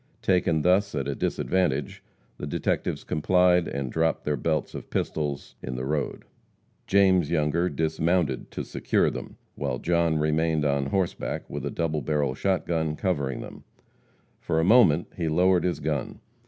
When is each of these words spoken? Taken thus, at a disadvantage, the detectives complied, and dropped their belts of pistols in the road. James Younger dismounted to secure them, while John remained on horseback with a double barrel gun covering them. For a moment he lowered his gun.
Taken 0.23 0.63
thus, 0.63 0.95
at 0.95 1.07
a 1.07 1.13
disadvantage, 1.13 2.01
the 2.39 2.47
detectives 2.47 3.03
complied, 3.03 3.67
and 3.67 3.91
dropped 3.91 4.23
their 4.25 4.35
belts 4.35 4.73
of 4.73 4.89
pistols 4.89 5.53
in 5.61 5.75
the 5.75 5.85
road. 5.85 6.25
James 6.87 7.29
Younger 7.29 7.69
dismounted 7.69 8.49
to 8.49 8.63
secure 8.63 9.11
them, 9.11 9.37
while 9.53 9.77
John 9.77 10.17
remained 10.17 10.65
on 10.65 10.87
horseback 10.87 11.43
with 11.47 11.67
a 11.67 11.69
double 11.69 12.01
barrel 12.01 12.35
gun 12.65 12.95
covering 12.95 13.41
them. 13.41 13.63
For 14.39 14.59
a 14.59 14.63
moment 14.63 15.05
he 15.17 15.29
lowered 15.29 15.63
his 15.65 15.79
gun. 15.79 16.19